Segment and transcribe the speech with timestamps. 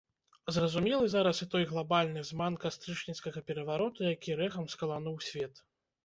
[0.53, 5.61] Зразумелы зараз і той глабальны зман кастрычніцкага перавароту, які рэхам скалануў свет.